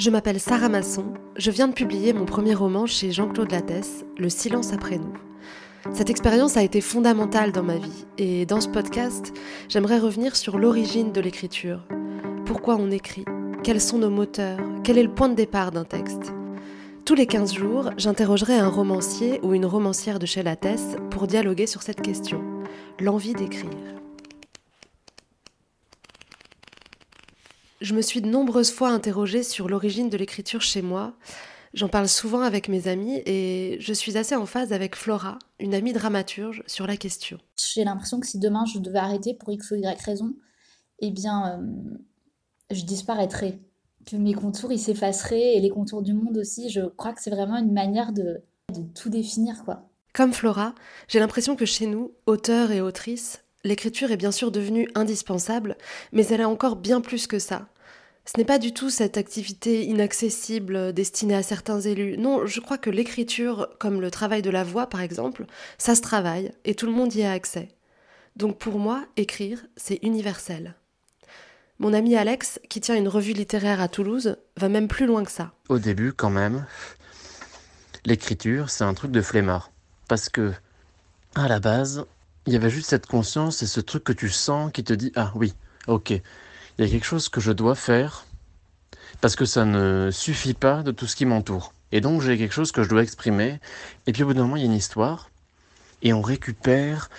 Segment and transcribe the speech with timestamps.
[0.00, 4.30] Je m'appelle Sarah Masson, je viens de publier mon premier roman chez Jean-Claude Lattès, Le
[4.30, 5.12] silence après nous.
[5.92, 9.30] Cette expérience a été fondamentale dans ma vie et dans ce podcast,
[9.68, 11.86] j'aimerais revenir sur l'origine de l'écriture.
[12.46, 13.26] Pourquoi on écrit?
[13.62, 14.58] Quels sont nos moteurs?
[14.84, 16.32] Quel est le point de départ d'un texte?
[17.04, 21.66] Tous les 15 jours, j'interrogerai un romancier ou une romancière de chez Lattès pour dialoguer
[21.66, 22.42] sur cette question,
[23.00, 23.99] l'envie d'écrire.
[27.80, 31.14] Je me suis de nombreuses fois interrogée sur l'origine de l'écriture chez moi.
[31.72, 35.72] J'en parle souvent avec mes amis et je suis assez en phase avec Flora, une
[35.72, 37.38] amie dramaturge, sur la question.
[37.56, 40.34] J'ai l'impression que si demain je devais arrêter pour X ou Y raison,
[40.98, 43.60] eh bien, euh, je disparaîtrais.
[44.04, 46.68] Que mes contours, ils s'effaceraient et les contours du monde aussi.
[46.68, 48.42] Je crois que c'est vraiment une manière de,
[48.74, 49.88] de tout définir, quoi.
[50.12, 50.74] Comme Flora,
[51.08, 55.76] j'ai l'impression que chez nous, auteurs et autrices, L'écriture est bien sûr devenue indispensable,
[56.12, 57.68] mais elle a encore bien plus que ça.
[58.26, 62.16] Ce n'est pas du tout cette activité inaccessible destinée à certains élus.
[62.16, 65.46] Non, je crois que l'écriture, comme le travail de la voix par exemple,
[65.78, 67.68] ça se travaille et tout le monde y a accès.
[68.36, 70.74] Donc pour moi, écrire, c'est universel.
[71.78, 75.30] Mon ami Alex, qui tient une revue littéraire à Toulouse, va même plus loin que
[75.30, 75.52] ça.
[75.70, 76.66] Au début, quand même,
[78.04, 79.72] l'écriture, c'est un truc de flemmard.
[80.06, 80.52] Parce que,
[81.34, 82.04] à la base,
[82.46, 85.10] il y avait juste cette conscience et ce truc que tu sens qui te dit
[85.16, 85.54] Ah oui,
[85.86, 86.12] ok,
[86.80, 88.24] il y a quelque chose que je dois faire
[89.20, 91.74] parce que ça ne suffit pas de tout ce qui m'entoure.
[91.92, 93.60] Et donc j'ai quelque chose que je dois exprimer.
[94.06, 95.28] Et puis au bout d'un moment, il y a une histoire
[96.00, 97.10] et on récupère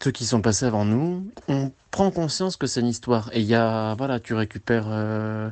[0.00, 1.28] ceux qui sont passés avant nous.
[1.48, 3.30] On prend conscience que c'est une histoire.
[3.32, 4.86] Et il y a, voilà, tu récupères.
[4.88, 5.50] Euh,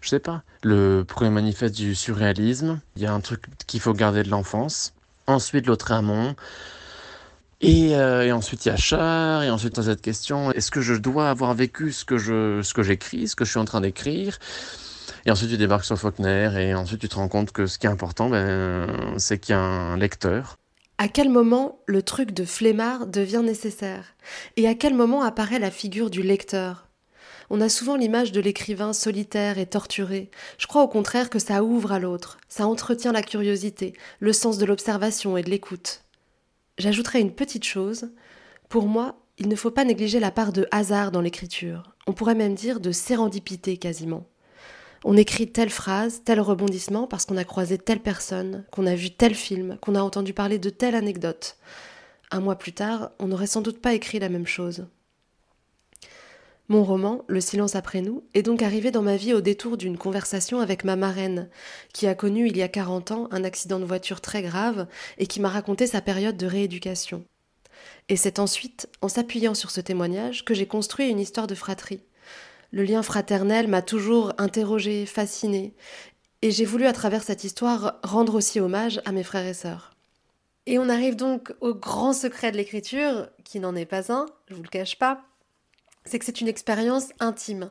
[0.00, 2.80] je sais pas, le premier manifeste du surréalisme.
[2.96, 4.92] Il y a un truc qu'il faut garder de l'enfance.
[5.28, 6.34] Ensuite, l'autre amont.
[7.64, 10.94] Euh, et, ensuite il y a Char, et ensuite dans cette question, est-ce que je
[10.94, 14.38] dois avoir vécu ce que ce j'écris, ce que je suis en train d'écrire?
[15.24, 17.86] Et ensuite tu débarques sur Faulkner, et ensuite tu te rends compte que ce qui
[17.86, 18.86] est important, ben,
[19.18, 20.56] c'est qu'il y a un lecteur.
[20.98, 24.14] À quel moment le truc de flemmard devient nécessaire?
[24.56, 26.88] Et à quel moment apparaît la figure du lecteur?
[27.48, 30.30] On a souvent l'image de l'écrivain solitaire et torturé.
[30.58, 34.58] Je crois au contraire que ça ouvre à l'autre, ça entretient la curiosité, le sens
[34.58, 36.05] de l'observation et de l'écoute.
[36.78, 38.10] J'ajouterai une petite chose.
[38.68, 41.94] Pour moi, il ne faut pas négliger la part de hasard dans l'écriture.
[42.06, 44.26] On pourrait même dire de sérendipité quasiment.
[45.04, 49.10] On écrit telle phrase, tel rebondissement parce qu'on a croisé telle personne, qu'on a vu
[49.10, 51.56] tel film, qu'on a entendu parler de telle anecdote.
[52.30, 54.86] Un mois plus tard, on n'aurait sans doute pas écrit la même chose.
[56.68, 59.96] Mon roman, Le silence après nous, est donc arrivé dans ma vie au détour d'une
[59.96, 61.48] conversation avec ma marraine,
[61.92, 64.88] qui a connu il y a 40 ans un accident de voiture très grave
[65.18, 67.24] et qui m'a raconté sa période de rééducation.
[68.08, 72.02] Et c'est ensuite, en s'appuyant sur ce témoignage, que j'ai construit une histoire de fratrie.
[72.72, 75.72] Le lien fraternel m'a toujours interrogé, fasciné,
[76.42, 79.92] et j'ai voulu à travers cette histoire rendre aussi hommage à mes frères et sœurs.
[80.66, 84.54] Et on arrive donc au grand secret de l'écriture, qui n'en est pas un, je
[84.54, 85.22] vous le cache pas,
[86.06, 87.68] c'est que c'est une expérience intime.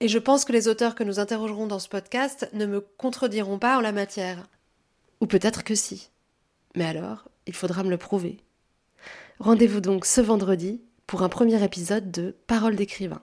[0.00, 3.58] Et je pense que les auteurs que nous interrogerons dans ce podcast ne me contrediront
[3.58, 4.48] pas en la matière.
[5.20, 6.10] Ou peut-être que si.
[6.74, 8.38] Mais alors, il faudra me le prouver.
[9.38, 13.22] Rendez-vous donc ce vendredi pour un premier épisode de Parole d'écrivain.